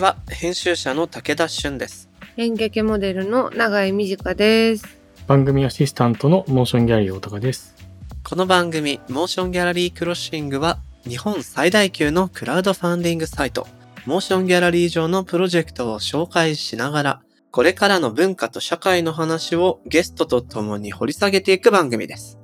[0.00, 4.86] は編集者の武田俊です演劇モデルの永井美智香です。
[5.26, 7.74] 番組アシスタントのモーションギャラリー大高です。
[8.22, 13.66] この番組モーションギャラリークロッシングは日本最大級のクラウドファンディングサイト
[14.06, 22.39] モーションギャラリー上のプロジェクトを紹介しながらこれからの文化と社会の話をゲストと共に掘り下げていく番組です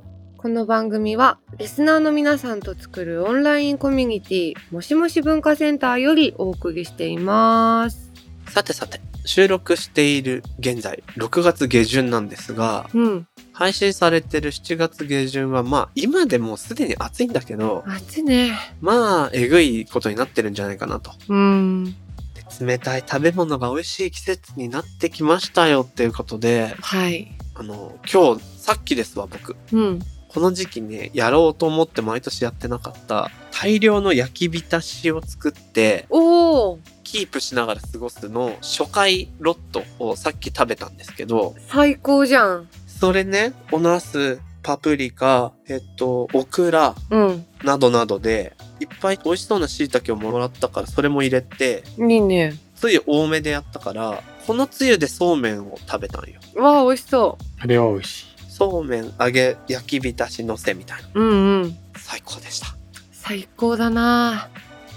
[0.46, 8.12] この番組はリスナーの皆さんと作るオンラインコミュニティもしもし文化センターよりお送りしています。
[8.50, 18.52] さてさて収録している現在6月下旬なんですがうん、配信されてる7月下旬はまあ今でもうすでに暑いんだけど暑いね。
[18.80, 27.36] まあえぐいことになってるんじゃないかなとうん、で冷たい食べ物が美味しい季節になってきましたよっていうことで、はい。
[27.58, 29.56] あの、今日、さっきですわ、僕。
[29.72, 30.00] うん、
[30.36, 42.68] この時期ね、やろうと思って毎年やってなかった、大量の焼き浸しを作って、おお、キープしながら過ごすの初回ロットをさっき食べたんですけど、最高じゃん。
[42.86, 52.60] それね、おナス、パプリカ、えっと、オクラうん、などなどで、いっぱい美味しそうな椎茸をもらったから、それも入れて、いいね。
[52.74, 56.40] つゆ多めでやったから、このつゆでそうめんを食べたんよ。
[56.56, 58.35] わあ、美味しそあれは美味しい。
[58.58, 61.08] そうめん揚げ焼き浸しのせみたいな。
[61.12, 61.20] う。
[61.20, 61.76] うんうん。
[61.94, 62.68] 最高でした。
[63.12, 64.48] 最高だな。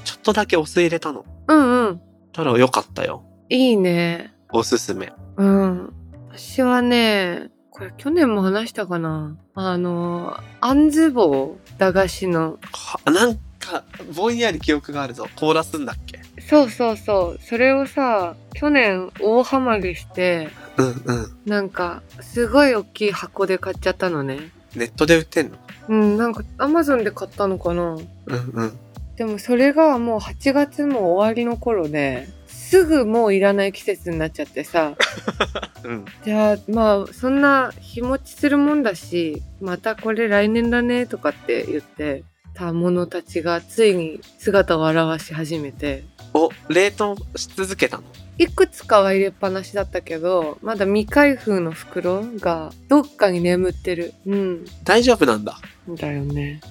[0.06, 1.26] ちょっとだけお酢入れたの。
[1.50, 2.02] うんうん。
[2.32, 3.26] たらよかったよ。
[3.50, 4.34] いいね。
[4.54, 5.12] おすすめ。
[5.36, 5.94] うん。
[6.32, 9.36] 私はね、これ去年も話したかな。
[9.56, 12.60] あの、あんず棒、駄菓子の。
[12.72, 13.84] はなんか、
[14.16, 15.28] ぼんやり記憶があるぞ。
[15.36, 16.22] 凍らすんだっけ？
[16.42, 17.40] そうそうそう。
[17.44, 20.48] それをさ、去年大ハマりして、
[20.80, 21.40] うんうん。
[21.46, 24.52] なんか、すごい大きい箱で買っちゃったのね。
[24.76, 25.58] ネットで売ってんの？
[25.90, 27.84] うん、なんか、アマゾンで買ったのかな。
[27.84, 28.80] うんうん。
[29.16, 34.94] でもそれがもう8月も終わりの頃で、すぐもういらない季節になっちゃってさ。
[35.84, 36.06] うん。
[36.24, 42.24] じゃあ、まあ、そんな日持ちするもんだし、またこれ来年だねとかって言って、
[42.54, 46.04] たものたちがついに姿を現し始めて、
[46.34, 48.04] お、冷凍し続けたの？
[48.40, 54.14] いくつかは入れっぱなしだったけど、まだ未開封の袋がどっかに眠ってる。
[54.26, 54.66] うん。
[54.86, 55.60] 大丈夫なんだ。
[55.90, 56.62] だよね。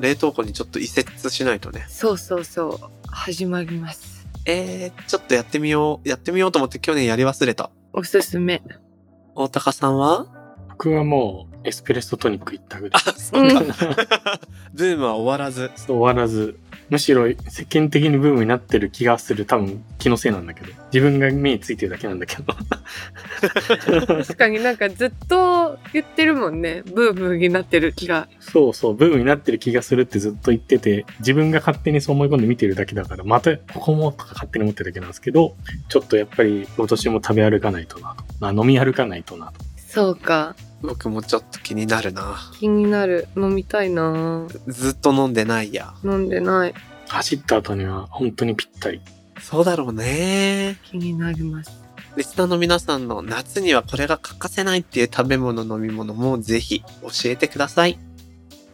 [0.00, 1.86] 冷凍庫にちょっと移設しないとね。
[1.88, 2.78] そうそうそう。
[3.08, 4.26] 始まります。
[4.46, 6.08] えー、ちょっとやってみよう。
[6.08, 7.70] やってみようと思って去年やり忘れた。
[7.92, 8.60] おすすめ。
[9.36, 10.26] 大高さんは？
[10.70, 13.02] 僕はもうエスプレッソトニック行ったぐらい。
[13.06, 13.60] あ、そうか。
[14.74, 15.70] ブームは終わらず。
[15.76, 16.58] そ う終わらず、
[16.90, 19.44] むしろ世間的にブームになってる気がする。
[19.46, 20.72] 多分気のせいなんだけど。
[20.92, 22.54] 自分が目についてるだけなんだけど。
[24.06, 26.82] 確かになんかずっと言ってるもんね。
[26.86, 28.28] ブームになってる気が。
[28.40, 35.56] そうそう、ブームになってる気がするってずっと言ってて、自分が勝手にそう思い込んで見てるだけだから、またここもとか勝手に思ってるだけなんですけど、
[35.88, 38.24] ちょっとやっぱり今年も食べ歩かないとなと。
[38.40, 39.64] まあ飲み歩かないとなと。
[39.76, 40.56] そうか。
[40.82, 42.36] 僕もちょっと気になるな。
[42.58, 43.28] 気になる。
[43.36, 45.94] 飲みたいなずっと飲んでないや。
[46.04, 46.74] 飲んでない。
[47.08, 49.00] 走った後には本当にぴったり。
[49.40, 50.78] そうだろうね。
[50.84, 51.70] 気になります。
[52.16, 57.98] リスナーの皆さんの夏にはこれが欠かせないっていう食べ物飲み物もぜひ教えてください。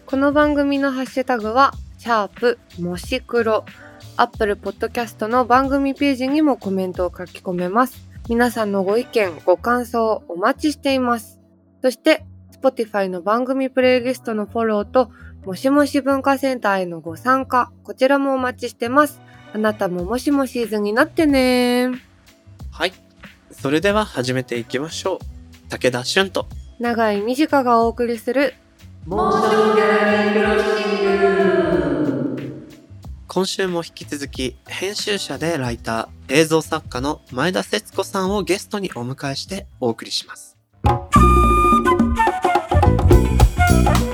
[0.07, 3.65] この番組のハッシュタグは、シャープもし黒。
[4.17, 8.09] アップルポッドキャストの番組ページにもコメントを書き込めます。
[8.29, 11.38] 皆さんのご意見、ご感想お待ちしています。
[11.83, 12.25] そして、
[12.61, 15.11] Spotify の番組プレイリストのフォローと、
[15.45, 19.21] もしもし文化センターへのご参加、こちらもお待ちしてます。
[19.55, 21.91] あなたももしもシーズンになってね
[22.71, 22.93] はい。
[23.51, 25.19] それでは始めていきましょう。
[25.71, 26.47] 武田俊と。
[26.79, 28.55] 長井美智香がお送りする
[33.27, 40.59] 今週も引き続き編集者でライター、映像作家の前田節子さんをゲストにお迎えしてお送りします。
[43.69, 44.08] Bye.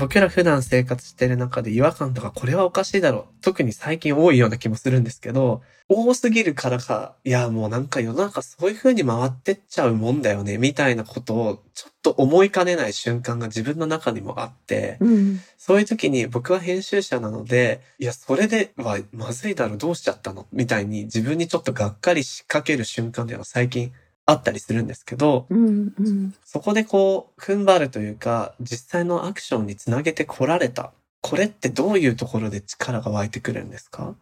[0.00, 3.24] 僕ら普段生活してる中で違和感とかこれはおかしいだろう。
[3.42, 15.40] 特に最近多いような気もするんですけど、多すぎるからか、いやもうなんか世の中そういう風に回ってっちゃうもんだよね、みたいなことをちょっと思いかねない瞬間が自分の中にもあって、うん。
[15.58, 20.46] そういう時に僕は編集者なので、いや、それではまずいだろ、どうしちゃったの？
[20.52, 23.92] みたいに自分にちょっとがっかりしかける瞬間っていうのは最近
[24.30, 25.92] あったりするんですけど、うん。
[25.98, 26.34] うん。
[26.44, 30.92] そこでこう、踏ん張るというか、実際のアクションにつなげてこられた。
[31.20, 34.14] これってどういうところで力が湧いてくるんですか？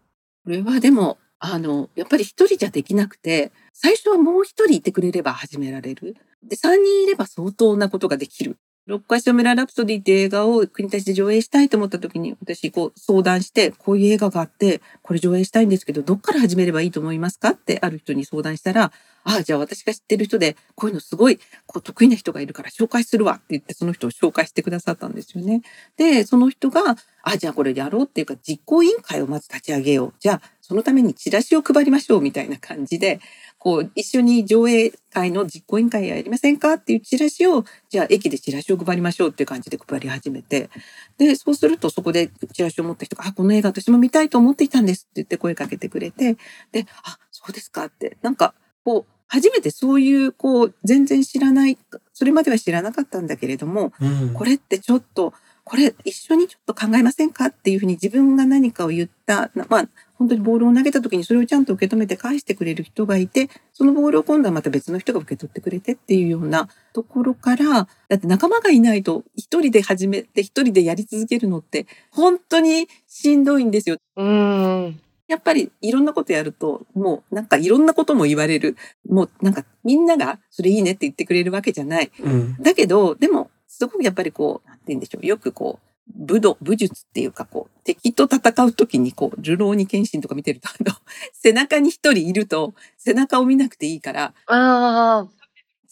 [0.45, 6.17] これはでも、あの、やっぱり一人じゃできなくて、最初はもう一人いてくれれば始められる。
[6.43, 8.57] で、三人いれば相当なことができる。
[8.89, 18.91] 六回ショメララプソディって映画を国立で上映したいと思った時に、私こう相談して、こういう映画があって、これ上映したいんですけど、どっから始めればいいと思いますかってある人に相談したら、
[19.25, 25.61] ああ、じゃあ私が知ってる人で、こういうのすごいこう得意な人がいるから紹介するわって言って、その人を紹介してくださったんですよね。
[25.99, 30.15] で、その人が、ああ、じゃあこれやろうっていうか、実行委員会をまず立ち上げよう。
[30.19, 33.21] じゃあ、そのためにチラシを配りましょうみたいな感じで、
[33.59, 40.71] こう、一緒に上映会の実行委員会やりませんかっていうチラシを、じゃあ駅でチラシを配りましょうっていう感じで配り始めて、
[41.19, 46.37] で、そうするとそこでチラシを持った人が、あ、この映画私も見たいと思っていたんですって言って声かけてくれて、
[46.71, 51.77] で、あ、そうですかって、なんか、こう、初めてそういう、こう、全然知らない、
[52.15, 54.35] それまでは知らなかったんだけれども、うん。
[54.35, 55.35] これってちょっと、
[55.65, 59.89] これ一緒にちょっと考えませんかっていうふうに自分が何かを言った、なまあ、
[60.19, 73.97] 本当にボールを投げた時にそれをちゃんと受け止めて返してくれる人がいて、そのボールを今度はまた別の人が受け取ってくれてっていうようなところから、だって仲間がいないと一人で始めて一人でやり続けるのって本当にしんどいんですよ。
[74.17, 75.01] うん。
[75.29, 78.77] やっぱりいろんなことやると、もうなんかいろんなことも言われる。
[79.09, 82.11] もうなんかみんながそれいいねって言ってくれるわけじゃない。
[82.19, 82.57] うん。
[82.61, 85.27] だけど、でも、すごくやっぱりこう、なんて言うんでしょう。
[85.27, 90.95] よくこう、武道、武術っていうかこう、敵と戦うときにこう、流浪に剣心とか見てると、あの、
[91.33, 95.29] 背中に一人いると、背中を見なくていいから、ああ。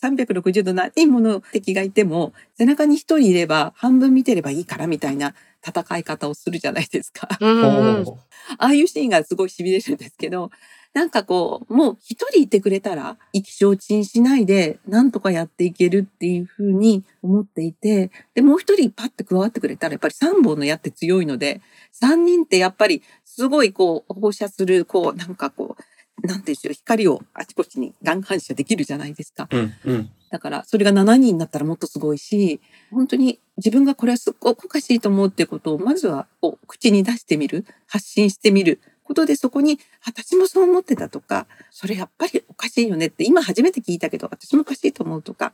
[0.02, 5.34] 360度何人もの敵がいても、背中に一人いれば半分見てればいいからみたいな
[5.66, 7.28] 戦い方をするじゃないですか。
[7.40, 8.04] うんうん。
[8.04, 8.18] ほ
[8.58, 10.50] ああいうシーンがすごい痺れるんですけど、
[10.96, 21.60] なんかこう、もう一人いてくれたら、意気消沈しないで、なんとかやっていけるっていうふうに思っていて、で、もう一人パッて加わってくれたら、やっぱり三本の矢って強いので、
[21.92, 29.48] 三人ってやっぱりすごいこう、放射する、こう、なんかこう、なんていうんでしょう、光をあちこちに乱反射できるじゃないですか。
[29.50, 29.54] う。
[29.54, 29.74] うん。
[29.84, 30.10] うん。
[30.30, 32.58] だから、それが7人になったらもっとすごいし、
[32.90, 45.52] 本当に自分がこれはすっごくおかしいと思うってことを、まずはこう口に出してみる、発信してみることで、そこに、私もそう思ってたとか、それやっぱりおかしいよねって、今初めて聞いたけど、私もおかしいと思うとか、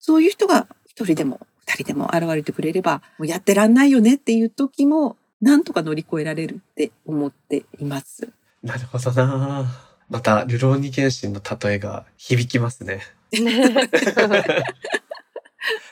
[0.00, 8.28] そういう人が一人でも二人でも現れてくれれば、もうやってらんないよねっていう時も、なんとか乗り越えられるって思っています。
[8.62, 9.64] なるほどな
[10.08, 13.00] また、ルローニケンシンの例えが響きますね。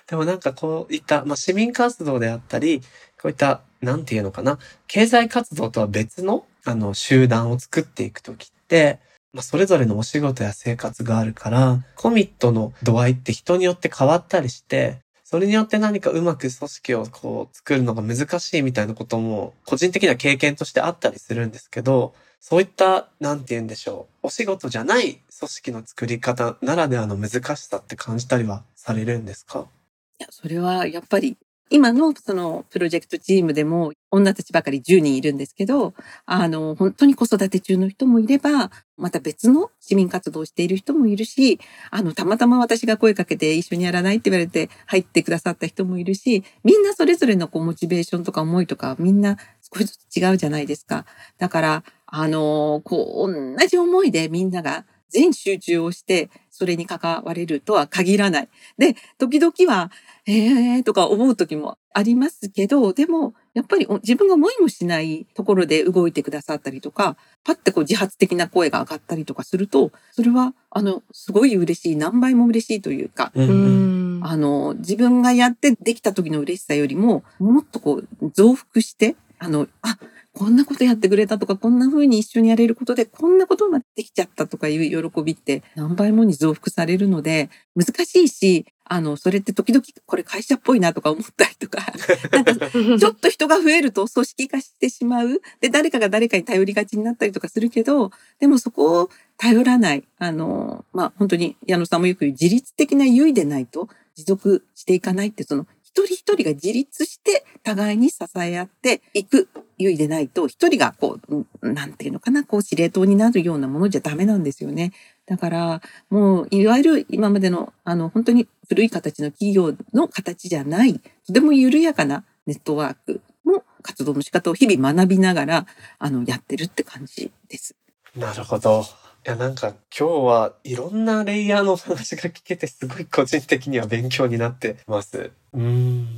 [0.06, 2.82] でもなんかこういった、まあ、市民活動であったり、
[3.20, 9.00] こういった、なんていうのかな、経済活動とは別の、あの、集団を作っていくときって、
[9.32, 29.60] まあ、それぞれのお仕事や生活があるから、コミットの度合いって人によって変わったりして、それによって何かうまく組織をこう作るのが難しいみたいなことも個人的な経験としてあったりするんですけど、そういった、なんて言うんでしょう、お仕事じゃない組織の作り方ならではの難しさって感じたりはされるんですか？
[29.60, 31.38] いや、それはやっぱり、
[31.70, 35.94] 今のそのプロジェクトチームでも女たちばかり10人いるんですけど、
[36.26, 41.58] あの、本当に子育て中の人もいれば、また別の市民活動をしている人もいるし、
[41.90, 49.38] あの、たまたま私が声かけて一緒にやらないって言われて入ってくださった人もいるし、みんなそれぞれのこうモチベーションとか思いとかみんな
[49.74, 51.06] 少しずつ違うじゃないですか。
[51.38, 58.48] だから、あの、こう、同じ思いでみんなが全集中をして、それに関われるとは限らない。
[58.78, 59.90] で、時々は、
[60.26, 73.44] えーとか思う時もありますけど、でも、やっぱりお自分が思いもしないところで動いてくださったりとか、パッてこう自発的な声が上がったりとかすると、それは、あの、すごい嬉しい、何倍も嬉しいというか、う。
[73.44, 74.20] ん。
[74.22, 79.98] あの、自分がやってできた時の嬉しさよりも、もっとこう、増幅して、あの、あ、
[80.34, 91.80] こんなことやってくれたとか、こんな風に一緒にやれることで、こんなことまでできちゃったとかいう喜びって何倍もに増幅されるので、難しいし、あの、それって時々これ会社っぽいなとか思ったりとか、
[92.44, 95.40] かちょっと人が増えると組織化してしまう。
[95.60, 100.04] で、誰かが誰かに頼りがちになったりとかするけど、でもそこを頼らない。
[100.18, 111.18] あの、まあ、本当に矢野さんもよく言う自律的な優位でないと持続していかないって、その一人一人が自立して互いに支え合っていく優位でないと、一人がこ
[111.60, 114.92] う、なんていうのかな、こう司令塔になるようなものじゃダメなんですよね。
[115.26, 125.66] だから、もう、いわゆる今までの、あの、本当に古い形の企業の形じゃない、とても緩やかなネットワークの活動の仕方を日々学びながら、
[125.98, 127.74] あの、やってるって感じです。
[128.16, 128.84] なるほど。
[129.24, 135.30] いや、なんか今日はいろんなレイヤーのお話が聞けてすごい個人的には勉強になってます。
[135.52, 136.08] うん。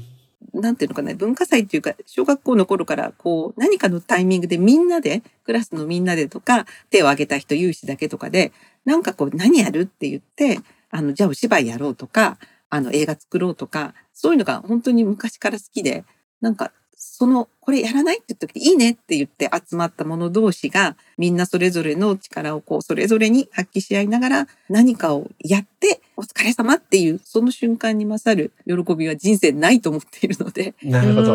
[0.55, 8.53] なんていうのかな、文化祭っていうか、小学校の頃から、こう、何かのタイミングでみんなで、クラスのみんなでとか、手を挙げた人有志だけとかで、
[8.87, 12.39] なんかこう、何やるって言って、あの、じゃあお芝居やろうとか、
[12.71, 16.05] あの映画作ろうとか、そういうのが本当に昔から好きで、
[16.41, 30.75] なんかその、これやらないって言った時、いいねって言って集まった者同士が、みんなそれぞれの力をこう、それぞれに発揮し合いながら、何かをやって、お疲れ様っていう、その瞬間に勝る喜びは人生ないと思っているので。
[30.83, 31.27] なるほど。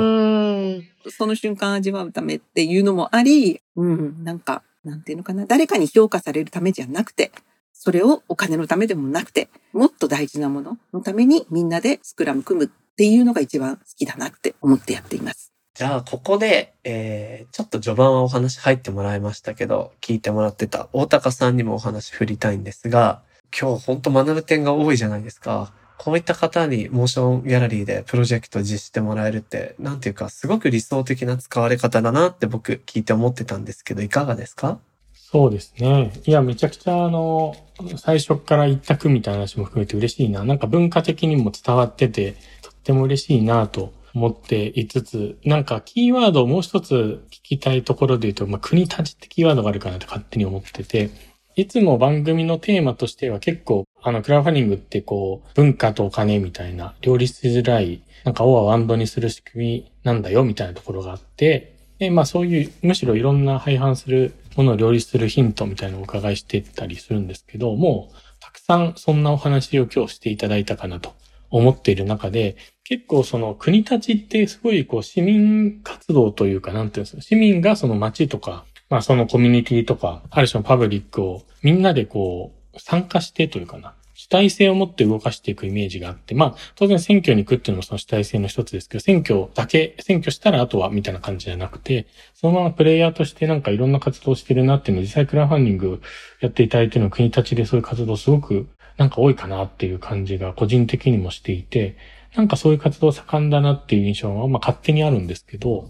[1.12, 7.32] その瞬間味わうためっていうのもあり、うん、なんか、なんていうのかな、誰かに評価されるためじゃなくて、
[7.74, 15.54] それをお金のためでもなくて、もっと大事なもののためにみんなでスクラム組むっていうのが一番好きだなって思ってやっています。
[15.74, 23.22] じゃあ、ここで、えー、ちょっと序盤はお話入ってもらいましたけど、聞いてもらってた大高さんにもお話振りたいんですが、
[23.58, 25.72] 今日ほんと学ぶ点が多いじゃないですか。
[25.98, 34.80] こういった方にモーションギャラリーでプロジェクト実施してもらえるって、なんていうか、すごく理想的な使われ方だなって僕聞いて思ってたんですけど、いかがですか？
[35.14, 36.12] そうですね。
[36.26, 37.56] いや、めちゃくちゃあの、
[37.98, 40.44] 最初から一択みたいな話も含めて嬉しいな。
[40.44, 51.10] なんか文化的にも伝わってて、とっても嬉しいなと思っていつつ、なんかキーワードをもう一つ聞きたいところで言うと、まあ、国立ちってキーワードがあるかなって勝手に思ってて、
[51.56, 71.14] いつも番組のテーマとしては結構、あの、クラウドファンディングってこう、文化とお金みたいな、両立しづらい、なんか、オアワンドにする仕組みなんだよ、みたいなところがあって、で、まあそういう、むしろいろんな廃反するものを両立するヒントみたいなのをお伺いしてたりするんですけど、もう、たくさんそんなお話を今日していただいたかなと
[71.50, 96.02] 思っている中で、結構その国立ちってすごいこう市民活動というか、なんていうんですか、市民がその街とか、まあそのコミュニティとか、ある種のパブリックをみんなでこう参加してというかな、主体性を持って動かしていくイメージがあって、まあ当然選挙に行くっていうのもその主体性の一つですけど、選挙だけ、選挙したらあとはみたいな感じじゃなくて、そのままプレイヤーとしてなんかいろんな活動をしてるなっていうのを実際クラファンディング
[96.42, 98.68] やっていただいているの国立ちでそういう活動すごく
[99.00, 101.96] なんか多いかなっていう感じが個人的にもしていて、
[102.36, 105.88] なんかそういう活動盛んだなっていう印象は、まあ勝手にあるんですけど、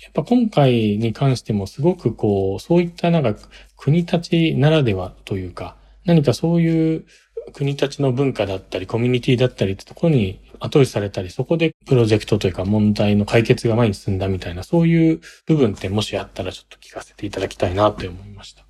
[0.00, 3.34] やっぱ今回に関してもすごくこう、そういったなんか
[3.76, 7.04] 国たちならではというか、何かそういう
[7.52, 18.61] 国たちの文化だったり、コミュニティだったりってところに後押しされたり、そこでプロジェクトというか問題の解決が前に進んだみたいな、そういう部分ってもしあったらちょっと聞かせていただきたいなと思いました。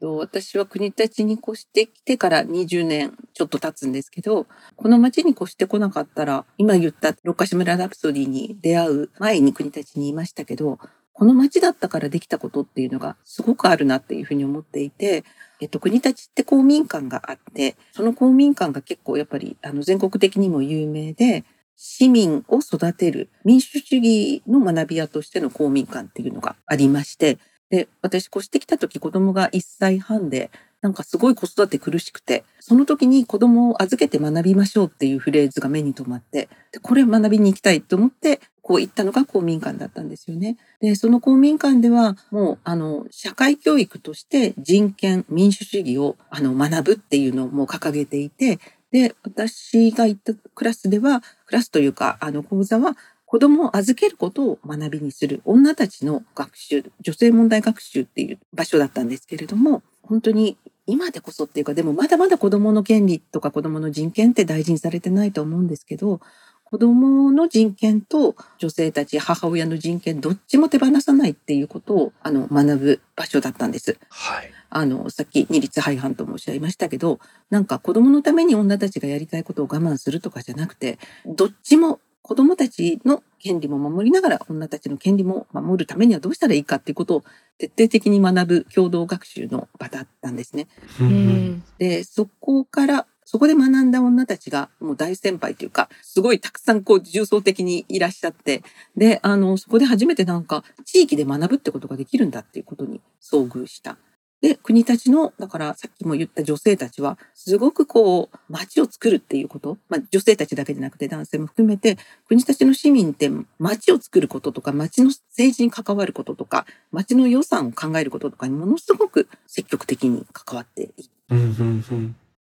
[0.00, 10.78] と、私は国立に越してきてから20年ちょっと経つんですけど、この町に越してこなかったら、今言った六ヶ島ラプソディに出会う前に国立にいましたけど、
[11.12, 15.24] この町だったからできたことっていうのがすごくあるなっていうふうに思っていて、
[15.60, 21.44] えっと、国立って公民館があって、その公民館が結構やっぱりあの全国的にも有名で、
[21.82, 27.38] 市民を育てる民主主義の学び屋としての公民館っていうのがありまして、
[27.70, 30.50] で、私越してきた時子供が1歳半で、
[30.82, 40.56] なんかすごい子育て苦しくて、その時に子供を預けて学びましょうっていうフレーズが目に留まって、で、これ学びに行きたいと思って、こう行ったのが公民館だったんですよね。
[40.80, 48.58] で、その公民館では、もう、あの、社会教育として人権、民主主義を、あの、学ぶっていうのをもう掲げていて、
[48.90, 52.96] で、私が行ったクラスでは、クラスというか、あの講座は、
[53.30, 60.56] 子供を預けることを学びにする女たちの学習、女性問題学習っていう場所だったんですけれども、本当に
[60.86, 66.20] 今でこそっていうか、でもまだまだ子供の権利とか子供の人権って大事にされてないと思うんですけど、
[66.64, 73.96] 子供の人権と女性たち、母親の人権、どっちも手放さないっていうことを、あの、学ぶ場所だったんです。
[74.08, 74.52] はい。
[74.70, 87.24] あの、さっき二律背反と申し上げましたけど、なんか子供のために女たちがやりたいことを我慢するとかじゃなくて、どっちも子供たちの権利も守りながら女たちの権利も守るためにはどうしたらいいかっていうことを
[87.58, 90.68] 徹底的に学ぶ共同学習の場だったんですね。
[91.00, 98.64] うん、で、そこからそこで学んだ女たちがもう大先輩というか、すごいたくさんこう重層的にいらっしゃって、
[98.96, 103.98] で、あの、そこで初めてなんか地域で学ぶってことができるんだっていうことに遭遇した。
[104.40, 120.92] で、国たちの、だからさっきも言った女性たちは、すごくこう、街を作るっていうこと、まあ女性たちだけじゃなくて男性も含めて、国たちの市民って街を作ることとか、街の政治に関わることとか、街の予算を考えることとかにものすごく積極的に関わっている。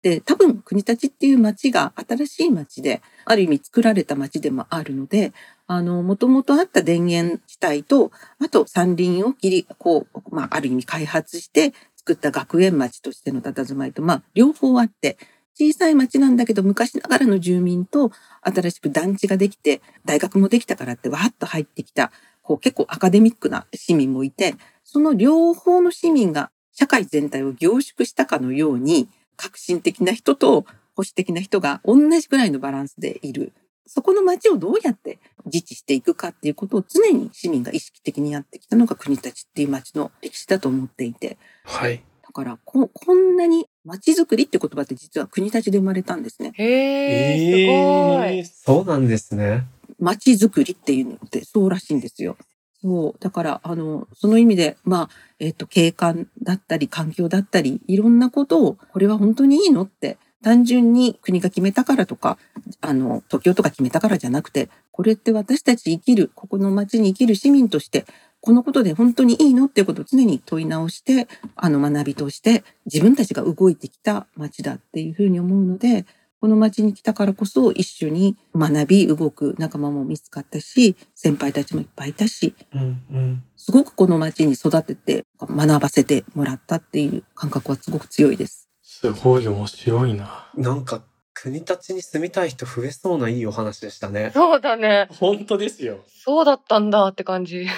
[0.03, 5.33] で、多分国立っていう街が新しい街で、ある意味作られた街でもあるので、
[5.69, 15.17] あの、もともとあった田園地帯と、あと山林を切り、こう、まあ、ある意味開発して作った学園町としての佇まいと、まあ、両方あって、
[15.55, 22.11] 小さい町なんだけど、昔ながらの住民と新しく団地ができて、大学もできたからってわーっと入ってきた、
[22.43, 29.09] こう結構アカデミックな市民もいて、その両方の市民が社会全体を凝縮したかのように、
[29.43, 30.63] 革新的な人と
[30.95, 33.53] 保守的な人が同じくらいのバランスでいる。
[33.87, 41.39] そこの街をどうやって自治していくかっていうことを常に市民が意識的にやってきたのが国たちっていう街の歴史だと思っていて。
[41.65, 42.05] はい。
[42.23, 46.53] だからこ、こんなに街づくりって言葉って実は国たちで生まれたんですね。
[46.55, 48.77] へえ、すごい。
[48.77, 49.67] そうなんですね。
[49.99, 52.37] 街づくりっていうのってそうらしいんですよ。
[52.83, 53.21] そう。
[53.21, 55.09] だから、あの、その意味で、まあ、
[55.39, 62.39] えっ、と、景観だったり、環境だったり、いろんなことを、これは本当にいいのって、単純に国が決めたからとか、
[62.81, 68.05] あの、東京とか決めたからじゃなくて、これって私たち生きる、ここの街に生きる市民として、
[68.41, 76.07] このことで本当にいいのっていうことを常に問い直して、あの、学びとして、自分たちが動いてきた街だっていうふうに思うので、
[76.43, 83.45] この街に来たからこそ一緒に学び、動く仲間も見つかったし、先輩たちもいっぱいいたし、うんうん。
[83.57, 88.69] すごくこの街に育てて学ばせてもらったっていう感覚はすごく強いです。
[88.83, 90.51] すごい面白いな。
[90.57, 94.33] なんか、国立に住みたい人増えそうないいお話でしたね。
[94.35, 95.07] そうだね。
[95.13, 96.01] 本当ですよ。
[96.09, 97.69] そうだったんだって感じ。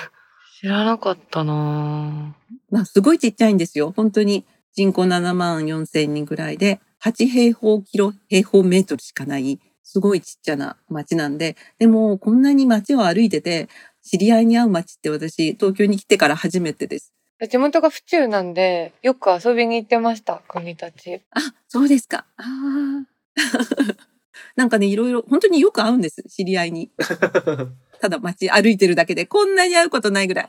[0.59, 2.35] 知らなかったな
[2.71, 3.93] まあ、すごいちっちゃいんですよ。
[3.95, 13.69] 本当に人口7万4千人ぐらいで、8平方キロ、平方メートルしかない、すごいちっちゃな街なんで、でもこんなに街を歩いてて、
[14.03, 17.13] 知り合いに会う街って私、東京に来てから初めてです。
[17.49, 21.21] 地元が府中なんで、よく遊びに行ってました、国たち。
[21.31, 22.27] あ、そうですか。
[22.37, 23.07] ああ。
[24.57, 26.91] なんかね、いろいろ、本当によく会うんです、知り合いに。
[28.01, 30.49] ただ街歩いてるだけで、こんなに会うことないぐらい。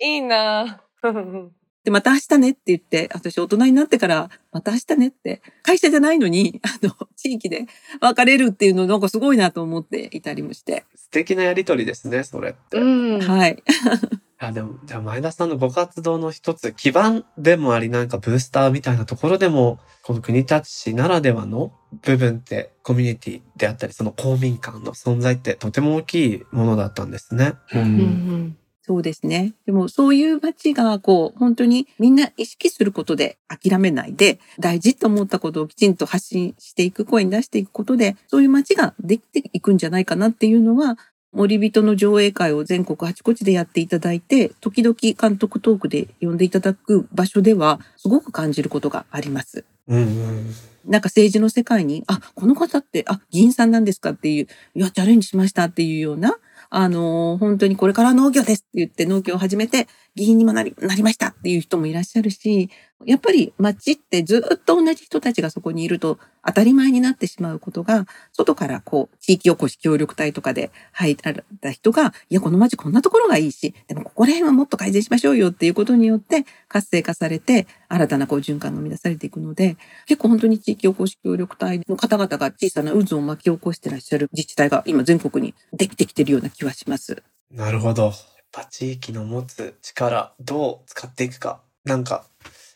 [0.00, 1.61] いいなぁ。
[1.84, 7.66] で、また明日ねって言って、私大人になってから、また明日ねって、会社じゃないのに、あの、地域で
[8.00, 10.84] 別れるっていうのなんかすごいなと思っていたりもして。
[10.94, 12.78] 素敵なやりとりですね、それって。
[12.78, 12.84] う
[13.18, 13.20] ん。
[13.20, 13.62] はい。
[14.38, 27.54] あ、でも、じゃあ前田さんのご活動の一つ、基盤でもあり、なんかブースターみたいなところでも、この国立市ならではの部分って、コミュニティであったり、その公民館の存在ってとても大きいものだったんですね。
[27.72, 27.78] う。
[27.78, 28.56] うんん
[28.92, 29.54] そうですね。
[29.64, 40.98] でもそういう街がこう本当にみんな意識することで諦めないで大事と思ったことをきちんと発信していく声に出していくことでそういう街ができていくんじゃないかなっていうのは
[41.32, 49.64] 森人の上映会を全国あちこちでやっていただいて時々監督トークで呼んでいただく場所ではすごく感じることがあります。
[49.88, 50.54] うんうん。
[50.84, 56.36] なんか政治の世界に、あ、この方って、あ、議員さんなんですかっていう、いや、チャレンジしましたっていうような、
[56.74, 62.70] あの本当にこれから農業ですって言って農業を始めて、議員にもなり、なりましたっていう人もいらっしゃるし、
[63.04, 79.76] やっぱり街ってずっと同じ人たちがそこにいると当たり前になってしまうことが、外からこう、地域おこし協力隊とかで入られた人が、いや、この街こんなところがいいし、でもここら辺はもっと改善しましょうよっていうことによって活性化されて、新たなこう循環が生み出されていくので、
[80.06, 87.22] 結構本当に地域おこし協力隊の方々が小さな渦を巻き起こしてらっしゃる自治体が今全国にできてきてるような気はします。
[87.50, 88.04] なるほど。
[88.04, 88.14] やっ
[88.50, 91.60] ぱ地域の持つ力、どう使っていくか。
[91.84, 92.24] なんか、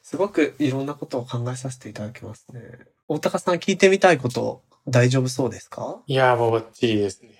[0.02, 2.60] すごくいろんなことを考えさせていただきますね。
[3.08, 5.28] 大高さん聞いてみたいこと大丈夫？
[5.28, 7.30] そうですかいや、もうバッチリですね。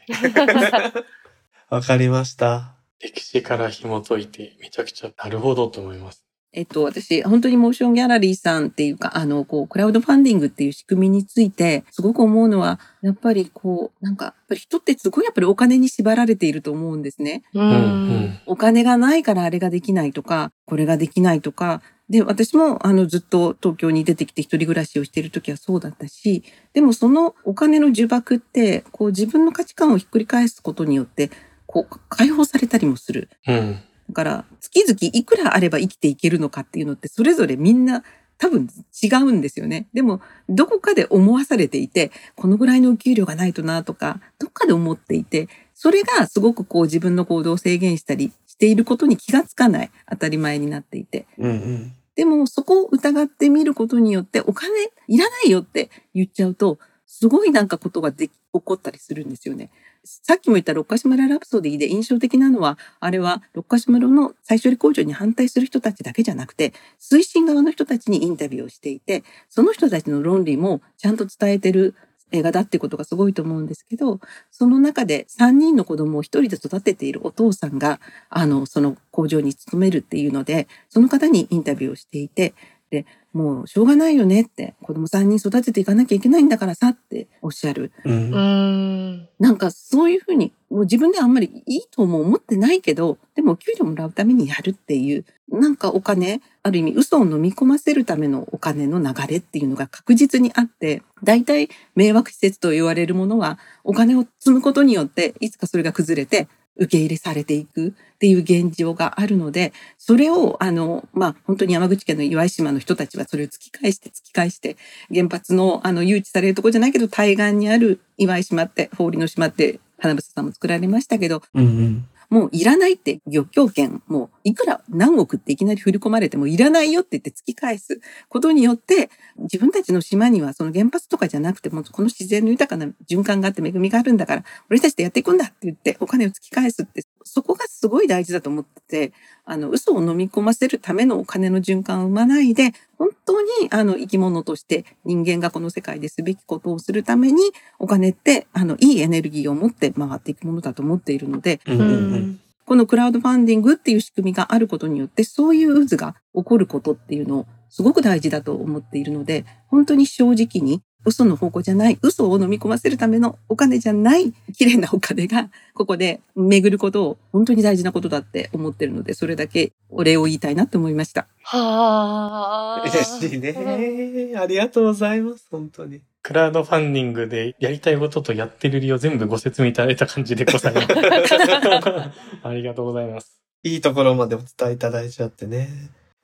[1.68, 2.76] わかりました。
[3.00, 6.22] 歴史から紐解いて、めちゃくちゃなるほどと思います。
[6.52, 17.42] えっと、私、本当にモーションギャラリーさんっていうか、あの、こう、クラウドファンディングっていう仕組みについて、すごく思うのは、やっぱりこう、なんか、やっぱり人ってすごいやっぱりお金に縛られていると思うんですね。
[17.52, 18.38] うん。
[18.46, 31.30] お金がないからあれができないとか、これができないとか、で、私もあのずっと東京に出てきて一人暮らしをしている時はそうだったし、でもそのお金の呪縛って、こう自分の価値観をひっくり返すことによって、
[31.66, 33.28] こう解放されたりもする。
[33.46, 33.80] うん。
[34.08, 38.04] だから、月々いくらあれば生きていけるのかっていうのって、それぞれみんな
[38.38, 38.68] 多分
[39.02, 39.88] 違うんですよね。
[39.92, 51.26] でも、どこかで思わされていて、このぐらいのお給料がないとなとか、どっかで思っていて、それがすごくこう自分の行動を制限したりしていることに気がつかない当たり前になっていて。
[51.38, 51.92] うんうん。
[52.14, 54.72] でも、そこを疑ってみることによって、お金
[55.06, 59.70] いらないよって言っちゃうと、すごいなんかことができ起こったりするんですよね。
[60.04, 71.94] さっきも言った六ヶ島ラプソディで印象的なのは、あれは六ヶ島の再処理工場に反対する人たちだけじゃなくて、推進側の人たちにインタビューをしていて、その人たちの論理もちゃんと伝えてる
[72.32, 82.54] 映画だってことがすごいと思うんですけど、その中で3人の子供を一人で育てているお父さんが、あの、その工場に勤めるっていうので、その方にインタビューをしていて、
[82.90, 87.92] で、もうしょうがないよねって、子供3人育てていかなきゃいけないんだからさっておっしゃる。
[88.04, 88.38] うんう。
[88.38, 89.28] ん。
[89.38, 114.76] なんかそういうふうに、もう自分ではあんまりいいとも思ってないけど、でもお給料もらうためにやるっていう、なんかお金、ある意味嘘を飲み込ませるためのお金の流れっていうのが確実にあって、大体迷惑施設と言われるものはお金を積むことによっていつかそれが崩れて受け入れされていくっていう現状があるので、それをあの、まあ、本当に山口県の岩井島の人たちはそれを突き返して突き返して、
[115.14, 122.08] 原発のあの誘致されるとこじゃないけど対岸にある岩井島って、氷の島って花房さんも作られましたけど、うんうん。
[122.30, 128.00] もういらないって漁協権、もういくら何億っていきなり振り込まれてもいらないよって言って突き返す。
[128.28, 139.12] ことによって、自分たちの島にはその原発とかじゃなくても、この自然の豊かな循環があって恵みがあるんだから、俺たちでやっていくんだって言ってお金を突き返すって、そこがすごい大事だと思ってて、
[139.44, 147.42] あの、嘘を飲み込ませるためのお金の循環を生まないで、本当にあの生き物として人間がこの世界ですべきことをするために、
[147.80, 152.40] お金ってあのいいエネルギーを持って回っていくものだと思っているので、うんうんうん。
[152.64, 171.28] このクラウドファンディングっていう仕組みがあることによって、そういう渦が起こることっていうのをすごく大事だと思っているので、本当に正直に嘘の方向じゃない、嘘を飲み込ませるためのお金じゃない、綺麗なお金がここで巡ることを本当に大事なことだって思ってるので、それだけお礼を言いたいなと思いました。
[171.42, 172.90] はあ。
[172.90, 174.34] 嬉しいね。
[174.36, 175.46] ありがとうございます。
[175.50, 176.00] 本当に。
[176.22, 180.88] クラウドファンディングでやりたいこととやってる理由を全部ご説明いただいた感じでございます。
[182.42, 183.40] ありがとうございます。
[183.62, 185.68] いいところまでお伝えいただいちゃってね。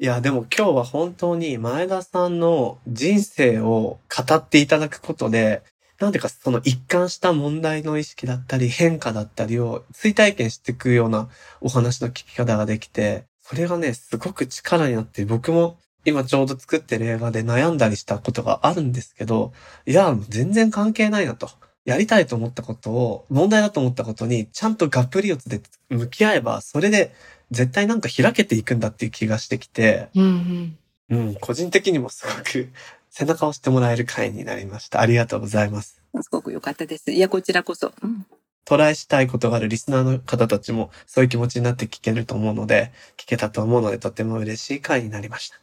[0.03, 5.63] いや、でも今日は本当に前田さんの人生を語っていただくことで、
[6.01, 11.29] なんていうかその一貫した問題の意識だったり変化だったりを追体験していくような
[11.61, 19.53] お話の聞き方ができて、それがね、すごく力になって僕も今ちょうど作ってる映画で悩んだりしたことがあるんですけど、
[19.87, 21.49] いや、全然関係ないなと。
[21.85, 25.61] やりたいと思ったことを、問題だと思ったことに、ちゃんとがっぷり四つで
[25.91, 27.13] 向き合えば、それで
[27.53, 30.77] 絶対なんか開けていくんだっていう気がしてきて、うん
[31.11, 31.27] うん。
[31.27, 32.71] うん、個人的にもすごく
[33.11, 35.01] 背中を押してもらえる回になりました。
[35.01, 36.03] ありがとうございます。
[36.23, 37.13] すごく良かったです。
[37.13, 37.93] いや、こちらこそ。
[38.03, 38.27] うん
[38.65, 45.57] トライしたいことがあるリスナーの方たちもそういう気持ちになって聞けると思うので、聞けたと思うのでとても嬉しい回になりました。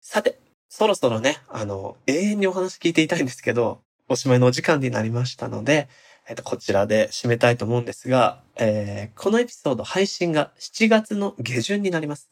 [0.00, 0.38] さて、
[0.70, 5.88] そろそろね、あの、永遠にお話聞いていたいんですけど、おしまいのお時間になりましたので、
[6.28, 12.30] えっと、こちらで締めたいと思うんですが、えーこのエピソード配信が7月の下旬になります。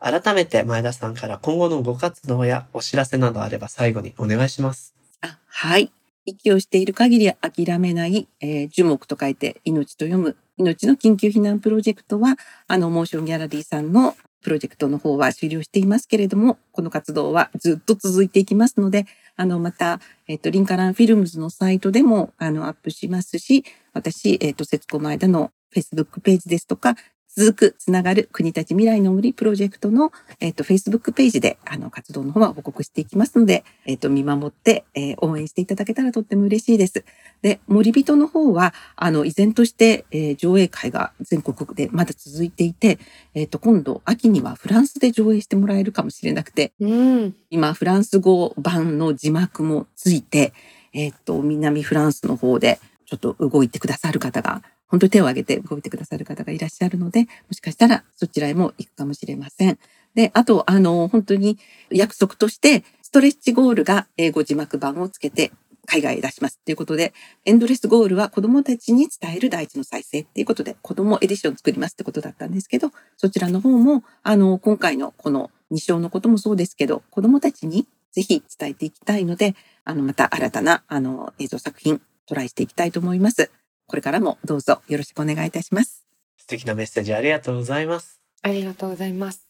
[0.00, 4.94] 改めて前田さんから今後のご活動やお知らせなどあれば最後にお願いします。
[5.22, 5.90] あはい。
[6.26, 26.96] 息をしている限り諦めない、えー樹木と書いて命と読む命の緊急避難プロジェクトは、あの、モーションギャラリーさんのプロジェクトの方は終了していますけれども、この活動はずっと続いていきますので、あの、また、えっ、と、リンカランフィルムズのサイトでも、あの、アップしますし、私、えっ、と、節子前田の Facebook ページですとか、
[27.38, 37.04] 続くつながる国立未来の森プロジェクトの、えっ、と、Facebook ページで、あの、活動の方は報告していきますので、えっ、と、見守って、えー応援していただけたらとっても嬉しいです。
[37.40, 42.98] で、森人の方は、あの、依然として、えー上映会が全国でまだ続いていて、
[43.34, 47.36] えっ、と、今度、秋にはフランスで上映してもらえるかもしれなくて、うん。
[47.50, 50.52] 今、フランス語版の字幕もついて、
[50.92, 59.78] えっ、と、南フランスの方で、ちょっと動いてくださる方が、本当に手を挙げて動いてくださる方がいらっしゃるので、もしかしたらそちらへも行くかもしれません。
[60.14, 61.58] で、あと、あの、本当に
[61.90, 65.50] 約束として、ストレッチゴールが英語字幕版をつけて
[65.86, 67.14] 海外へ出しますということで、
[67.46, 83.50] エンドレスゴールは子供たちに伝える大地の再生っていうことで、子供エディション作りますってことだったんですけど、そちらの方も、あの、今回のこの2章のこともそうですけど、子供たちにぜひ伝えていきたいので、あの、また新たな、あの、映像作品、トライしていきたいと思います。
[83.88, 86.06] これからもどうぞよろしくお願いいたします。
[86.36, 88.20] 素敵なメッセージありがとうございます。
[88.42, 89.48] ありがとうございます。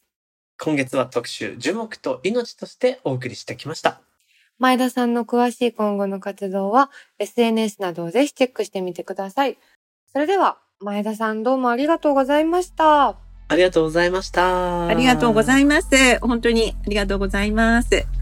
[0.60, 4.00] 今月は特集、樹木と命としてお送りしてきました。
[4.58, 9.58] 前田さんの詳しい今後の活動は SNS などをぜひチェックしてみてください。
[10.12, 13.16] それでは、前田さんどうもありがとうございました。
[13.50, 14.86] ありがとうございました。
[14.86, 16.18] ありがとうございいます。
[16.20, 18.17] 本当にありがとうございます。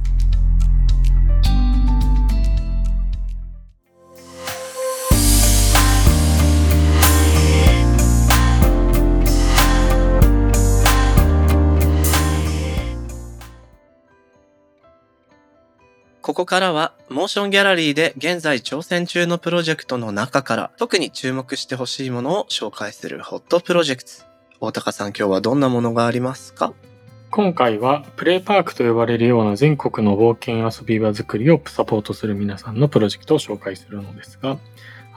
[16.36, 24.10] ここからは、モーションギャラリーで現在挑戦中のプロジェクトの中から、特に注目してほしいものを紹介するホットプロジェクト。
[24.60, 26.74] 大高さん、今日はどんなものがありますか？
[27.30, 34.58] 今回はプレイパークと呼ばれるような全国の冒険遊び場作りをサポートする皆さんのプロジェクトを紹介するのですが、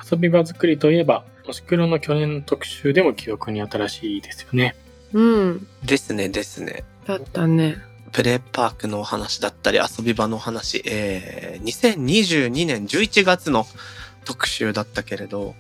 [0.10, 4.73] 遊び場作りといえば、もし黒の去年の特集でも記憶に新しいですよね。
[5.12, 5.67] うん。
[5.84, 6.86] ですね、ですね。
[7.05, 7.88] だったね。
[8.10, 13.65] プレイパークのお話だったり遊び場のお話、えー、2022年11月の
[14.26, 15.56] 特集だったけれど、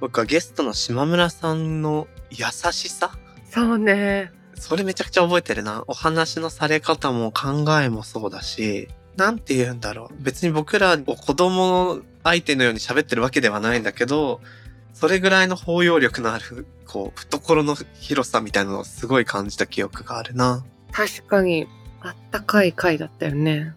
[0.00, 3.12] 僕はゲストの島村さんの優しさ？
[3.50, 4.32] そうね。
[4.54, 5.84] それめちゃくちゃ覚えてるな。
[5.86, 10.22] お話のされ方も考えもそうだし、なんて言うんだろう。
[10.22, 14.40] 別に僕らを子供相手のように喋ってるわけではないんだけど、
[14.92, 20.64] それぐらいの包容力のある、こう、懐の広さみたいなのをすごい感じた記憶があるな。
[20.90, 21.66] 確かに、
[22.06, 23.72] あったかい回だったよね。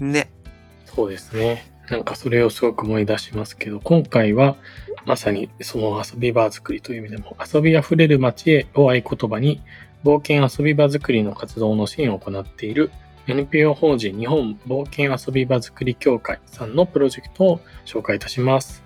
[0.00, 0.30] ね。
[0.84, 1.70] そうですね。
[1.90, 4.56] なんかそれをすごく思い出しますけど、今回は
[5.06, 9.62] まさにその遊び場作りという意味でも、遊びあふれる街へを合言葉に、
[10.04, 12.90] 冒険遊び場作りの活動の支援を行っている
[13.26, 18.82] NPO 法人日本冒険遊び場作り協会さんのプロジェクトを紹介いたします。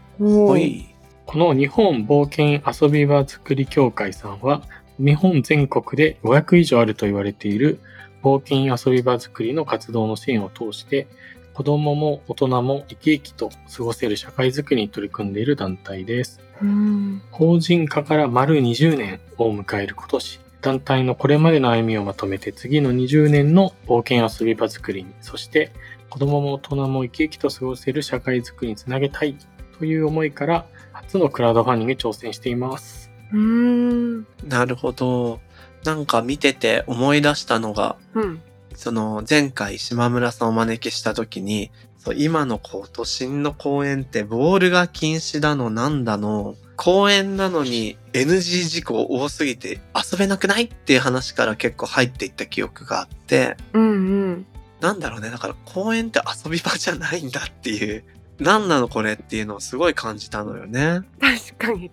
[0.56, 0.94] い。
[1.26, 4.62] この日本冒険遊び場作り協会さんは、
[4.98, 7.80] 日本全国で500以上あると言われている
[8.22, 11.06] 冒険遊び場作りの活動の支援を通して、
[11.54, 16.40] 子供も大人も生き生きと過ごせる社会づくりに取り組んでいる団体です。
[16.62, 17.22] うん。
[17.30, 25.72] 法人化から丸20年を迎える今年、団体のこれまでの歩みをまとめて次の20年の冒険遊び場作りに、そして
[26.08, 29.36] 子供も大人も生き生きと過ごせる社会づくりにつなげたい
[29.78, 33.10] という思いから、初のクラウドファンディングに挑戦しています。
[33.32, 34.26] うん。
[34.46, 35.40] なるほど。
[35.84, 38.42] なんか見てて思い出したのが、うん。
[38.74, 53.84] その前回島村さんをお招きした時に、そう今のこう都心の公園ってボールが禁止だのなんだの、公園なのに NG 事項多すぎて遊べなくないっていう話から結構入っていった記憶があって、うんう
[54.30, 54.46] ん。
[54.80, 55.30] なんだろうね。
[55.30, 58.04] だから公園って遊び場じゃないんだっていう、
[58.40, 61.02] 何なのこれっていうのをすごい感じたのよね。
[61.20, 61.92] 確かに。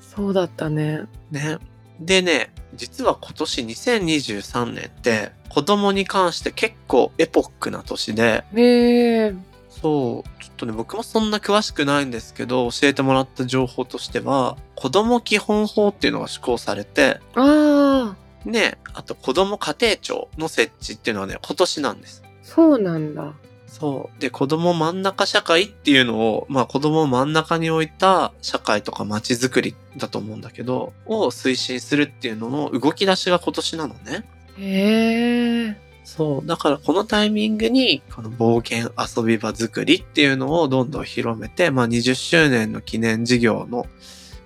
[0.00, 1.04] そうだったね。
[1.30, 1.56] ね。
[2.00, 9.34] でね、実は今年2023年って子供に関して結構エポックな年で、へえ。
[9.68, 22.22] そう、ちょっとね、僕もそんな詳しくないんですけど、教えてもらった情報としては、子供基本法っていうのが施行されて、ああ、ね、あと子供家庭庁の設置っていうのはね、今年なんです。
[22.42, 23.32] そうなんだ。
[23.68, 24.20] そう。
[24.20, 34.24] で、子供真ん中社会っていうのを、まあ子供を真ん中に置いた社会とか街づくりだと思うんだけど、を推進するっていうのの動き出しが今年なのね。
[34.58, 35.76] へえ。
[36.02, 36.46] そう。
[36.46, 43.86] だからこのタイミングに、この冒険遊び場作りっていうのをどんどん広めて、まあ20周年の記念事業の、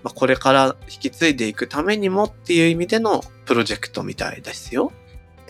[0.02, 4.92] まあこれから引き継いでいくためにもっていう意味でのプロジェクトみたいですよ。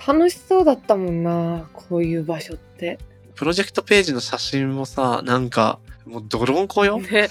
[0.06, 2.98] 楽しそうだったもんな、こういう場所って。
[3.34, 6.98] プロジェクトページの写真もさ、なんか、もう泥んこよ？
[7.00, 7.28] ね。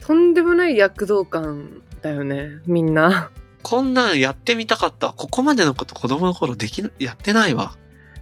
[0.00, 3.30] とんでもない躍動感だよね、みんな。
[3.62, 5.08] こんなんやってみたかった。
[5.12, 7.76] ここまでのこと子供の頃できな、やってないわ。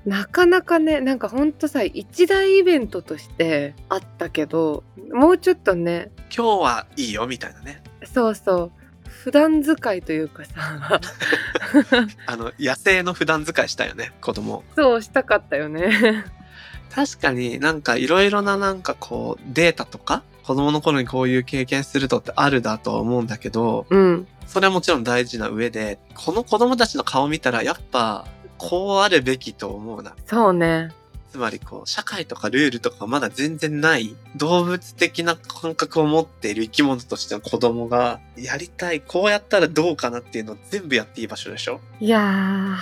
[0.04, 7.82] なかなかね、なんかほんとさ、一大イベントとしてあったけど、もうちょっとね、今日はいいよ、みたいなね。
[8.12, 8.72] そうそう、
[9.08, 10.52] 普段使いというかさ、
[12.26, 14.64] あの、野生の普段使いしたよね、子供。
[14.74, 16.24] そうしたかったよね。
[16.94, 24.26] 確かになんかいろいろななんかこうデータとか子供の頃にこういう経験するとってあるだとは思うんだけど、うん。
[24.46, 28.26] それはもちろん大事な上で、この子供たちの顔見たらやっぱ
[28.58, 30.14] こうあるべきと思うな。
[30.26, 30.90] そうね。
[31.30, 41.80] つまりこう社会とかルールとかまだ全然ない動物的な感覚を持っている生き物としての子供がやりたい、こうやったらどうかなっていうのを全部やっていい場所でしょ？
[42.00, 42.76] いや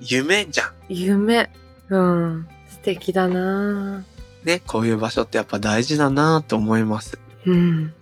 [0.00, 0.68] 夢じゃん。
[0.68, 1.48] ー、夢。
[1.88, 2.48] うん。
[2.84, 4.04] 素敵だな
[4.44, 7.18] ね、こういう場所ってやっぱ大事だなと思います。
[7.46, 7.94] うん。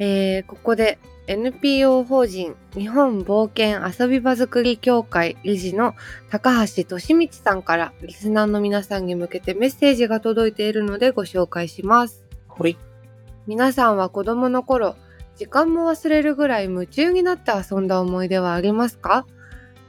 [0.00, 5.94] えー、ここで NPO 法人日本冒険遊び場づくり協会理事の
[6.30, 12.24] 高橋俊道さんからリスナーの皆さんに向けてメッセージが届いているのでご紹介します。
[12.48, 12.76] ほい。
[13.46, 14.96] 皆さんは子供の頃、
[15.36, 19.26] 時間も忘れるぐらい夢中になって遊んだ思い出はありますか？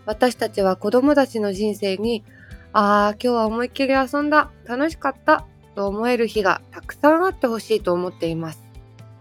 [0.05, 2.23] 私たちは子供たちの人生に、
[2.71, 8.61] あー今日は思いっきり遊んだ、楽しかった、と思える日がたくさんあってほしいと思っています。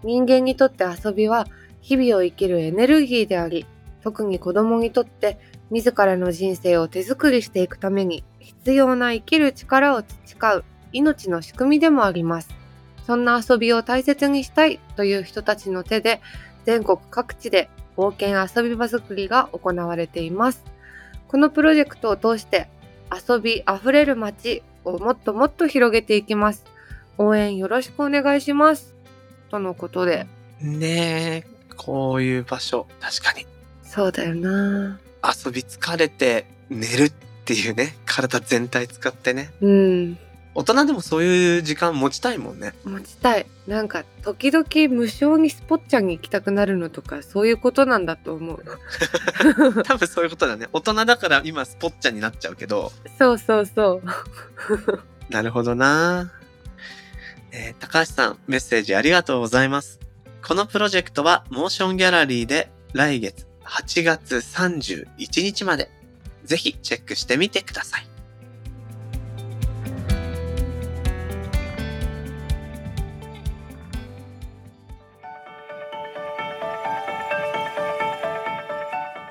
[0.02, 1.46] 人間にとって遊びは
[1.80, 3.64] 日々を生きるエネルギーであり、
[4.02, 5.38] 特に子供にとって
[5.70, 12.50] 自らの人生を手作りしていくために必要な生きる力を培う命の仕組みでもあります。
[13.06, 16.20] そんな遊びを大切にしたいという人たちの手で
[16.66, 20.62] 全国各地で冒険遊び場作りが行われています。
[21.28, 22.68] このプロジェクトを通して
[23.11, 26.64] 遊びあふれる街をもっともっと広げていきます。
[27.16, 28.94] 応援よろしくお願いします。
[29.51, 30.27] とのことで、
[30.61, 33.47] ねえ、こういう場所、確かに。
[33.83, 37.12] そうだよな遊び疲れて寝るっ
[37.44, 39.51] ていうね、体全体使ってね。
[39.61, 40.18] うん。
[40.59, 42.75] 大人でもそういう時間持ちたいもんね。
[42.85, 43.47] 持ちたい。
[43.68, 48.64] なんか、時々無償にスポッチャに行きたくなるのとか、そういうことなんだと思う。
[49.87, 50.66] 多分そういうことだね。
[50.73, 52.90] 大人だから今スポッチャになっちゃうけど。
[53.21, 55.03] そうそうそう。
[55.31, 56.33] なるほどな。
[57.53, 60.01] えー高橋さん、メッセージありがとうございます。
[60.44, 65.07] このプロジェクトはモーションギャラリーで来月8月31
[65.40, 65.88] 日まで
[66.42, 68.17] ぜひチェックしてみてください。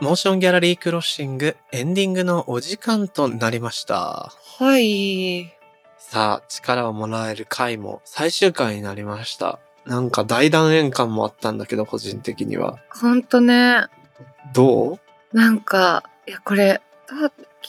[0.08, 4.32] モーションギャラリークロッシングエンディングのお時間となりました。
[4.58, 5.54] はい。
[5.98, 9.60] さあ、力をもらえる回も最終回になりました。
[9.86, 12.80] なんか大団円感もあったんだけど、個人的には。
[12.90, 13.88] ほんとね。
[14.54, 15.00] どう？
[15.34, 17.16] なんか、いや、これ、た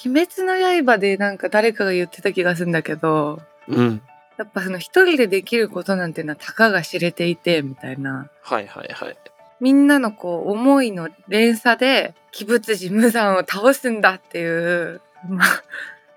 [0.07, 4.01] 鬼滅の刃でなんか誰かが言ってた気がするんだけど、うん。
[4.39, 8.31] やっぱその一人でできることなんてのはたかが知れていて、みたいな。
[8.43, 9.17] はいはいはい。
[9.61, 15.63] みんなのこう思いの連鎖で鬼物寺無惨を倒すんだっていう、まあ、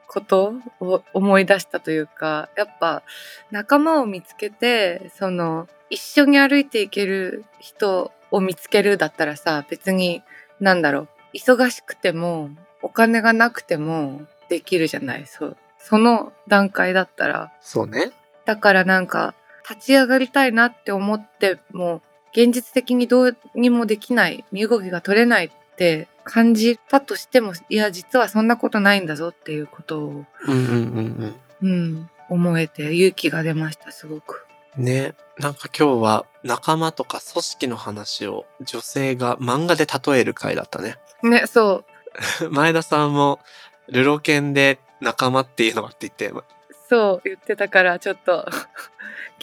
[0.08, 3.04] ことを思い出したというか、やっぱ
[3.50, 10.22] 仲間を見つけて、その一緒に歩いていける人を見つけるだったらさ、別に
[10.60, 12.50] なんだろう、忙しくても
[12.82, 15.26] お金がなくてもできるじゃない。
[15.26, 15.58] そう。
[15.80, 18.12] その段階だったらそうね。
[18.46, 19.34] だからなんか、
[19.68, 34.46] 立ち上がりたいなって思っても、現実的にどうにもできない、身動きが取れないって感じたとしても、いや、実はそんなことないんだぞっていうことを、うんうんうんうん、思えて勇気が出ました、すごく。
[34.78, 34.86] うん。
[34.86, 35.14] ね。
[35.38, 40.98] なんか今日は仲間とか組織の話を女性が漫画で例える回だったね。
[41.24, 41.84] ね、そ
[42.50, 43.40] 前田さんも、
[43.88, 46.44] ルロケンで仲間っていうのがって言って、う、
[46.90, 48.48] そう言ってたから、ちょっと、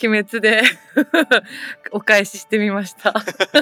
[0.02, 0.62] 鬼滅で
[1.92, 3.14] お返ししてみました。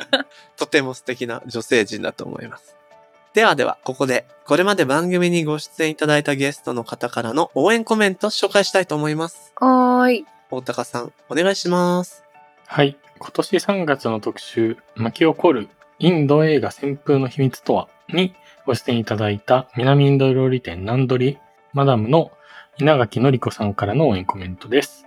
[0.57, 2.77] とても素敵な女性陣だと思います。
[3.35, 9.53] ではでは、ここで、これまで番組にご出演いただいたゲストの方からの応援コメント紹介したいと思います。
[9.57, 10.27] はーい。
[10.51, 12.25] 大高さん、お願いします。
[12.67, 12.97] はい。
[13.19, 15.69] 今年3月の特集、巻き起こる
[15.99, 17.89] インド映画旋風の秘密とは？
[18.09, 18.35] に
[18.67, 21.39] ご出演いただいた南インド料理店ナンドリ
[21.73, 22.31] マダムの
[22.79, 25.06] 稲垣のり子さんからの応援コメントです。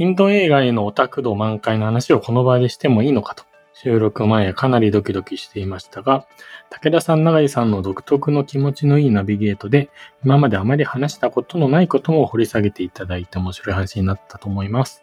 [0.00, 6.26] インド映画へのオタク度満開の話をこの場でしてもいいのかと、収録前はかなりドキドキしていましたが、
[6.70, 9.90] 武田さん、永井さんの独特の気持ちのいいナビゲートで、
[10.24, 15.02] 今まであまり話したことのないことも掘り下げていただいて面白い話になったと思います。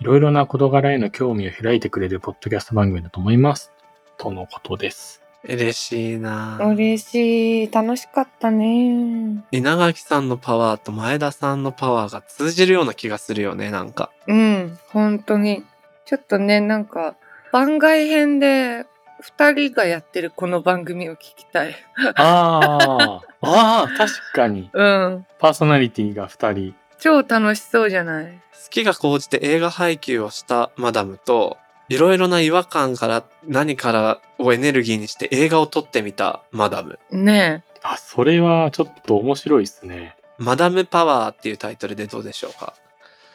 [0.00, 3.72] いろいろな事柄への興味を開いてくれるポッドキャスト番組だと思います。
[4.18, 5.23] とのことです。
[5.46, 7.70] 嬉しいなぁ嬉しい。
[7.70, 9.44] 楽しかったね。
[9.50, 14.10] 稲垣さんのパワーと前田さんのパワーが通じるような気がするよね、なんか。
[14.26, 15.62] うん、本当に。
[16.06, 17.14] ちょっとね、なんか、
[17.52, 18.86] 番外編で、
[19.20, 21.74] 二人がやってるこの番組を聞きたい。
[22.16, 24.70] あ あ、ああ、確かに。
[24.72, 25.26] うん。
[25.38, 26.74] パーソナリティが2人。
[26.98, 28.26] 超楽しそうじゃない？
[28.26, 36.98] 好きが高じて映画配給をしたマダムと、いろいろな違和感から何からをエネルギーにして映画を撮ってみたマダム。
[37.10, 40.16] ねあ、それはちょっと面白いですね。
[40.38, 42.74] マダムパワーっていうタイトルでどうでしょうか？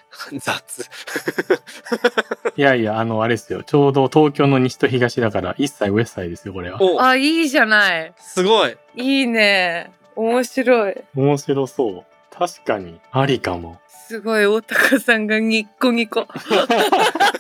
[0.40, 0.82] 雑。
[2.58, 3.62] いやいや、あの、あれですよ。
[3.64, 6.82] ちょうど東京の西と東だから、一切ウエスサイですよ、これは。
[6.82, 8.14] おあ、いいじゃない。
[8.18, 9.92] すごいいいね。
[10.16, 10.96] 面白い。
[11.16, 12.06] 面白そう。
[12.36, 13.80] 確かに、ありかも。
[13.88, 16.28] すごい、大高さんがニッコニコ。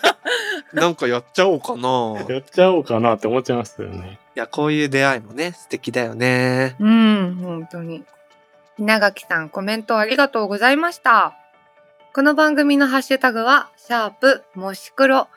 [0.73, 4.19] なんかやっちゃおうかなやっちゃおうかなって思っちゃいますよね。
[4.35, 6.75] いや、こういう出会いもね、素敵だよね。
[6.79, 8.03] うん、本当に。
[8.77, 11.35] 稲垣さん、コメントありがとうございました。
[12.13, 15.27] この番組のハッシュタグは、シャープ、もし黒。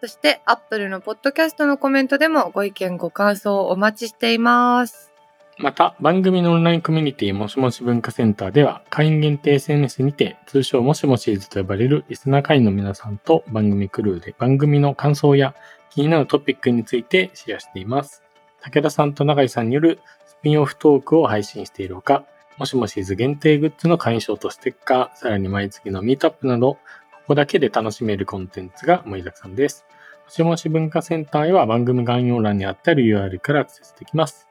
[0.00, 5.15] そして、アップルのポッドキャストのコメントでもご意見、ご感想をお待ちしています。
[5.58, 15.54] また、番組のオンラインコミュニティもしもし文化センターでは、会員限定 SNS にて、通称もしもしーずと呼ばれるリスナー会員の皆さんと番組クルーで番組の感想や
[15.88, 18.22] 気になるトピックについてシェアしています。
[18.60, 22.26] 武田さんと永井さんによるスピンオフトークを配信しているほか、
[22.58, 26.80] もしもしーず限定グッズの会員証とステッカー、さらに毎月のミートアップなど、こ
[27.28, 29.86] こだけで楽しめるコンテンツが盛りだくさんです。
[30.26, 34.46] もしもし文化センターへは番組概要欄にあった URL からアクセスできます。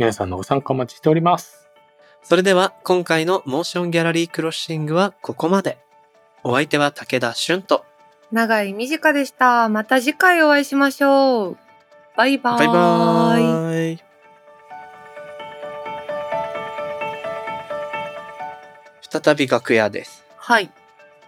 [0.00, 1.68] 皆さんのご参加お待ちしております。
[2.22, 5.76] それでは、今回のモーションギャラリークロッシングはここまで。
[6.42, 7.84] お相手は武田俊と、
[8.32, 9.68] 長い短でした。
[9.68, 11.58] また次回お会いしましょう。
[12.16, 12.58] バイバーイ。
[12.58, 14.02] バイバーイ。
[19.22, 20.24] 再び楽屋です。
[20.38, 20.70] はい。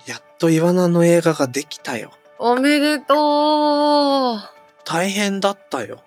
[0.06, 2.10] やっとイワナの映画ができたよ。
[2.38, 4.38] おめでと
[4.86, 6.02] 大変だったよ。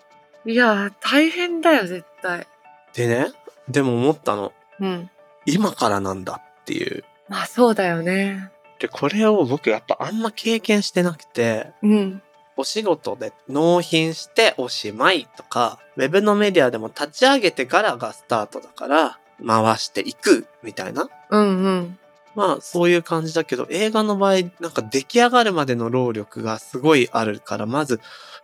[0.45, 0.49] う。
[0.49, 2.47] いや、大変だよ、絶対。
[2.95, 3.27] でね、
[3.69, 4.53] でも思ったの。
[4.79, 5.09] うん。
[5.45, 7.03] 今からなんだっていう。
[7.27, 8.51] まあ、そうだよね。
[8.79, 12.21] で、これを僕やっぱあんま経験してなくて、うん。
[12.57, 21.09] お仕事で納品しておしまいとか、ウェブのメディアでも立ち上げてからがスタートだから、回していくみたいな。
[21.29, 21.99] うんうん。
[22.35, 27.99] まあそういう感じだけど、映画の場合、なんか出来上がるまでの労力がすごいあるから、まず、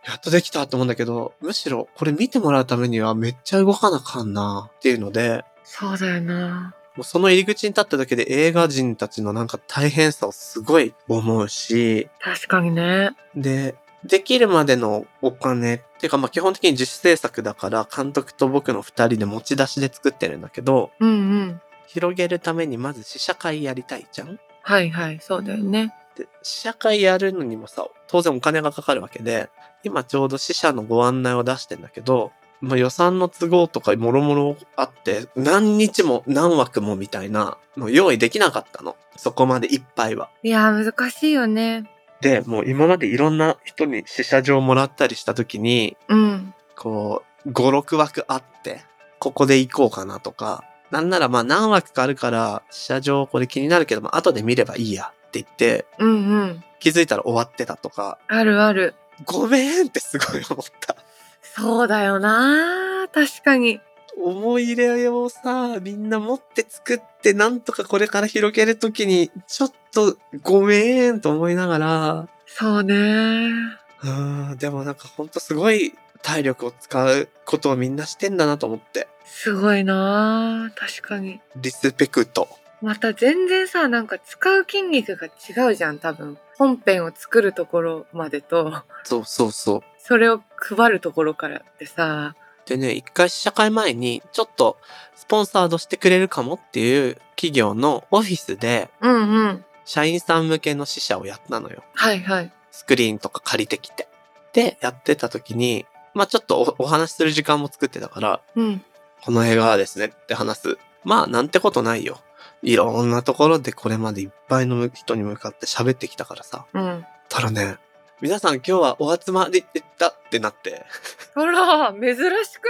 [0.06, 6.74] やっとできたと思うんだけど、むしろこれ見てもらうためにはめっちゃ動かなあかんなっていうので、そうだよな。
[6.96, 13.12] もうその入り口に立っただけで映画人たちのなんか大変さをすごい思うし、確かにね。
[13.34, 21.60] で、できるまでのお金っていうかまあ基本的に自主制作だから監督と僕の二人で持ち出しで作ってるんだけど、うんうん。
[21.92, 24.38] 広げるためにまず試写会やりたいじゃん？
[24.62, 25.92] はいはい、そうだよね。
[26.16, 29.50] で、試写会やるのにもさ、当然お金がかかるわけで、
[29.82, 38.96] 今ちょうど試写のご案内を出してんだけど、まあ予算の都合とかもろもろあって、何日も何枠もみたいなの用意できなかったの。
[39.16, 40.30] そこまでいっぱいは。
[40.42, 41.90] いやー、難しいよね。
[42.20, 46.54] で、もう今までいろんな人に試写場もらったりした時に、うん。
[46.76, 48.84] こう、5、6枠あって、
[49.18, 56.12] ここで行こうかなとか、なんならまあ何枠かあるから、試写場これ気になるけど、まあ後で見ればいいやって言って、うんう
[56.44, 56.64] ん。
[56.80, 58.94] 気づいたら終わってたとか、あるある。
[59.24, 60.96] ごめんってすごい思った。
[61.42, 63.08] そうだよな。
[63.12, 63.80] 確かに。
[64.22, 72.94] 思い入れをさ、みんな持って作って、なんとかこれから広げるときに、ちょっとごめんと思いながら、そうね。
[72.94, 79.08] うーん、でもなんかほんとすごい体力を使うことをみんなしてんだなと思って。
[79.24, 80.72] すごいな。
[80.76, 81.40] 確かに。
[81.56, 82.48] リスペクト。
[82.80, 86.38] また全然さ、なんか使う筋肉が違うじゃん、多分。
[86.58, 89.82] 本編を作るところまでと、そうそうそう。
[89.98, 92.34] それを配るところからってさ、
[92.66, 94.78] でね、一回試写会前に、ちょっと
[95.14, 99.64] スポンサードしてくれるかもっていう企業のオフィスで、うんうん。
[99.84, 101.82] 社員さん向けの試写をやったのよ。
[101.94, 102.52] はいはい。
[102.70, 104.08] スクリーンとか借りてきて。
[104.52, 108.84] で、やってた時に、まあちょっとおお話しする時間も作ってたから、うん。
[109.22, 110.78] この映画はですねって話す。
[111.04, 112.20] まあなんてことないよ。
[112.62, 116.66] いろんなところでこれまでいっぱいの人に向かって喋ってきたからさ。
[116.72, 117.06] うん。
[117.28, 117.78] たらね、
[118.20, 119.64] 皆さん今日はお集まり
[119.98, 120.86] だってなって、
[121.34, 122.68] あら、珍しく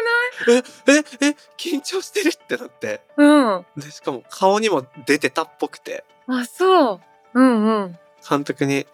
[0.48, 3.02] え、え、え、緊張してるってなって。
[3.18, 3.66] ないうん。
[3.76, 7.00] で、しかも顔にも出てたっぽくて、あ、そう。
[7.34, 7.98] うんうん。
[8.26, 8.86] 監督に、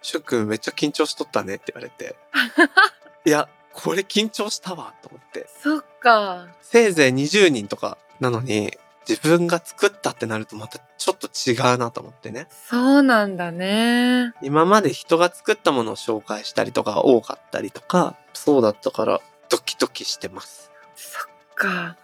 [0.00, 2.14] しゅっくんめっちゃ緊張しとったねって言われて。
[3.26, 3.48] いや、
[3.80, 5.46] これ緊張したわと思って。
[5.62, 6.48] そっか。
[6.62, 8.72] せいぜい20人とかなのに、
[9.08, 12.48] 自分が作ったってなるとまたちょっと違うなと思ってね。
[12.68, 14.34] そうなんだね。
[14.42, 20.72] 今まで人が作ったものを紹介したりとかが多かったりとか、そうだったからドキドキしてます。
[20.96, 21.96] そっか。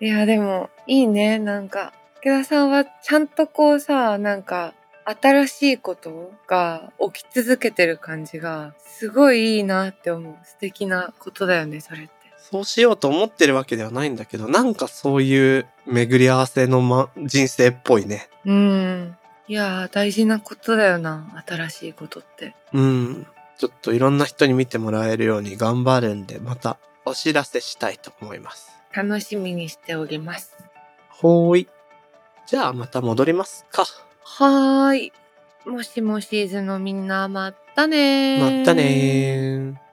[0.00, 1.38] いや、でも、いいね。
[1.38, 4.72] なんか、池田さんはちゃんとこうさ、なんか、
[5.04, 10.36] 新しいことが起き続けてる感じが、すごいいいなって思う。
[10.44, 12.12] 素敵なことだよね、それって。
[12.38, 18.28] そうしようと思ってるわけではないんだけど、なんかそういう巡り合わせの、ま、人生っぽいね。
[18.44, 19.16] うん。
[19.46, 21.42] いやー、大事なことだよな。
[21.46, 22.54] 新しいことって。
[22.72, 23.26] うん。
[23.58, 28.70] ちょっといろんな人に見てもらえるように頑張るんで、またお知らせしたいと思います。
[28.92, 30.56] 楽しみにしております。
[31.08, 31.68] ほーい。
[32.46, 33.84] じゃあまた戻りますか。
[34.38, 35.12] はーい。
[35.66, 38.60] もしもしーズのみんな、まったねー。
[38.60, 39.89] またねー。